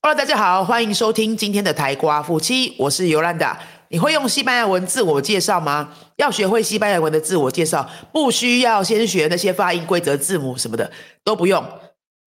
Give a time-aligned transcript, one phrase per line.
[0.00, 3.58] Hello，大家好，欢迎收听今天的台瓜夫妻，我是尤兰达。
[3.88, 5.92] 你会用西班牙文自我介绍吗？
[6.18, 10.88] 要学会西班牙文的自我介绍，不需要先学那些发音规则、字母什么的
[11.24, 11.66] 都不用，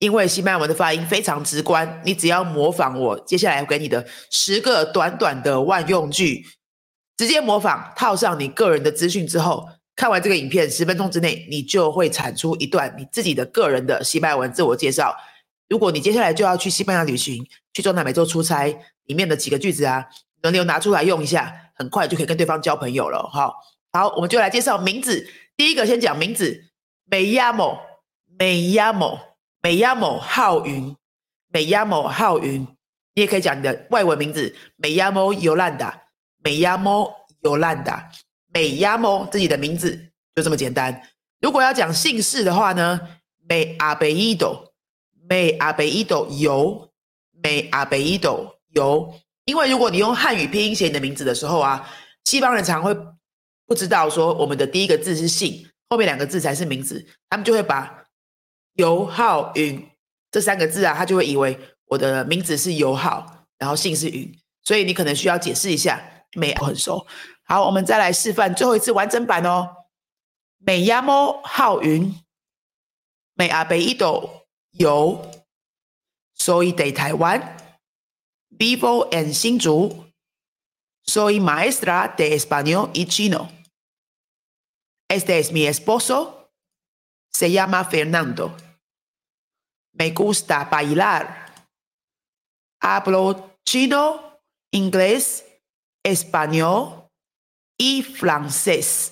[0.00, 2.02] 因为西班牙文的发音非常直观。
[2.04, 6.44] 你只要模仿我接下来给你的十个短短的万用句，
[7.16, 15.14] 直接模仿，套上你个人的资讯之后，看完这个影片十分钟之内，你就会产出一段你自己的个人的西班牙文自我介绍。
[15.70, 18.66] 如果你接下来就要去西班牙旅行，去中南美洲出差，
[19.04, 20.04] 里面的几个句子啊，
[20.42, 23.22] 轮流拿出来用一下，很快就可以跟对方交朋友了。
[23.32, 23.54] 好，
[23.92, 25.28] 好，我们就来介绍名字。
[25.56, 26.64] 第一个先讲名字，
[27.04, 27.78] 美亚某，
[28.36, 29.16] 美亚某，
[29.62, 30.96] 美亚某浩云，
[31.52, 32.66] 美亚某浩云。
[33.14, 36.02] 你也可以讲你的外文名字，美亚某尤兰达，
[36.42, 37.12] 美亚某
[37.42, 38.10] 尤兰达，
[38.52, 41.00] 美亚某自己的名字就这么简单。
[41.40, 43.00] 如果要讲姓氏的话呢，
[43.48, 44.69] 美阿贝伊斗。
[45.30, 46.90] 美阿贝伊斗游，
[47.40, 49.14] 美阿贝伊斗游。
[49.44, 51.88] 因为如果你用汉语拼音写你的名字的时候啊，
[52.24, 52.92] 西方人常会
[53.64, 58.06] 不知道说我们的第一个字是姓，后面两个字才是名字，他们就会把
[58.74, 59.88] 尤浩云
[60.32, 66.04] 这三个字啊，他就会以为我的名字是尤浩，然后姓是云，所以你可能需要解释一下。
[66.32, 67.06] 美很熟，
[67.44, 69.68] 好，我们再来示范最后一次完整版哦。
[70.58, 72.20] 美亚莫浩云，
[73.34, 74.39] 美阿贝伊斗。
[74.71, 75.31] 有，
[76.33, 77.57] soy de Taiwan,
[78.49, 80.11] vivo en Hsinchu,
[81.05, 83.49] soy maestra de español y chino.
[85.07, 86.51] Este es mi esposo,
[87.31, 88.55] se llama Fernando.
[89.93, 91.53] Me gusta bailar.
[92.81, 95.45] Hablo chino, inglés,
[96.03, 97.09] español
[97.77, 99.11] y francés.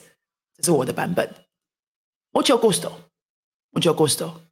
[0.55, 1.27] 这是我的版本。
[2.31, 3.11] Mucho gusto,
[3.71, 4.46] mucho gusto.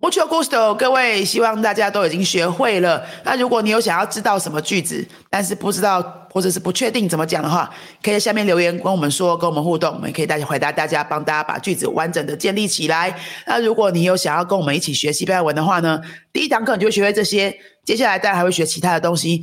[0.00, 3.02] Mucho gusto，各位，希望大家都已经学会了。
[3.24, 13.18] 那如果你有想要知道什么句子，但是不知道或者是不确定怎么讲的话，可以在下面留言跟我们说，跟我们互动，我们可以大家回答大家，帮大家把句子完整的建立起来。
[13.46, 15.98] 那如果你有想要跟我们一起学西班牙文的话呢，
[16.34, 19.42] 第一堂课你就学会这些，接下来大家还会学其他的东西。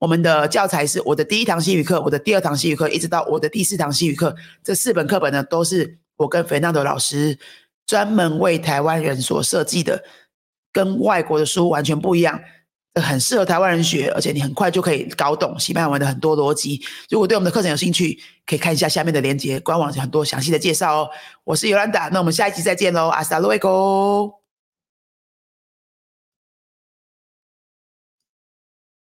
[0.00, 7.38] 我们的教材是我的第一堂西语课，我的第二堂西语课，一直到我的第四堂西语课，这四本课本呢，都是我跟肥纳德老师。
[7.90, 10.00] 专门为台湾人所设计的，
[10.72, 12.40] 跟外国的书完全不一样，
[13.02, 16.80] 很适合台湾人学，而且你很快就可以搞懂西班牙文的很多逻辑。
[17.08, 21.10] 如果对我们的课程有兴趣，可以看一下下面的链接，官网有很多详细的介绍哦。
[21.42, 24.39] 我是尤兰达，那我们下一集再见喽，阿萨洛维哥。